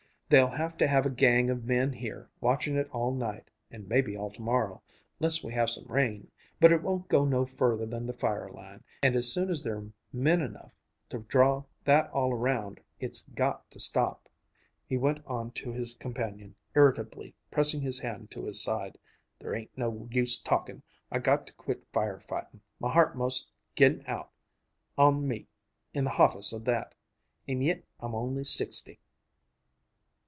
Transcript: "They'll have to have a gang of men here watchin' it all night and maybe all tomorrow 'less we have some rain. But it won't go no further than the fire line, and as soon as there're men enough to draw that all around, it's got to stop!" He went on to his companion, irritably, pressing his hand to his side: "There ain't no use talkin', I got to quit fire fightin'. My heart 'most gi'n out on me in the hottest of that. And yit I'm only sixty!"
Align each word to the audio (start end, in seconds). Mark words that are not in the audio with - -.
"They'll 0.31 0.47
have 0.47 0.77
to 0.77 0.87
have 0.87 1.05
a 1.05 1.09
gang 1.09 1.49
of 1.49 1.65
men 1.65 1.91
here 1.91 2.29
watchin' 2.39 2.77
it 2.77 2.87
all 2.91 3.13
night 3.13 3.49
and 3.69 3.89
maybe 3.89 4.15
all 4.15 4.31
tomorrow 4.31 4.81
'less 5.19 5.43
we 5.43 5.51
have 5.51 5.69
some 5.69 5.83
rain. 5.87 6.31
But 6.57 6.71
it 6.71 6.81
won't 6.81 7.09
go 7.09 7.25
no 7.25 7.45
further 7.45 7.85
than 7.85 8.05
the 8.07 8.13
fire 8.13 8.49
line, 8.49 8.81
and 9.03 9.17
as 9.17 9.29
soon 9.29 9.49
as 9.49 9.61
there're 9.61 9.87
men 10.13 10.39
enough 10.41 10.71
to 11.09 11.19
draw 11.27 11.65
that 11.83 12.09
all 12.11 12.31
around, 12.33 12.79
it's 12.97 13.23
got 13.35 13.69
to 13.71 13.79
stop!" 13.81 14.29
He 14.87 14.95
went 14.95 15.19
on 15.27 15.51
to 15.51 15.73
his 15.73 15.95
companion, 15.95 16.55
irritably, 16.75 17.35
pressing 17.51 17.81
his 17.81 17.99
hand 17.99 18.31
to 18.31 18.45
his 18.45 18.63
side: 18.63 18.97
"There 19.37 19.53
ain't 19.53 19.77
no 19.77 20.07
use 20.09 20.37
talkin', 20.39 20.81
I 21.11 21.19
got 21.19 21.45
to 21.47 21.53
quit 21.55 21.83
fire 21.91 22.21
fightin'. 22.21 22.61
My 22.79 22.93
heart 22.93 23.17
'most 23.17 23.51
gi'n 23.75 24.01
out 24.07 24.31
on 24.97 25.27
me 25.27 25.49
in 25.93 26.05
the 26.05 26.11
hottest 26.11 26.53
of 26.53 26.63
that. 26.63 26.95
And 27.49 27.61
yit 27.61 27.83
I'm 27.99 28.15
only 28.15 28.45
sixty!" 28.45 29.01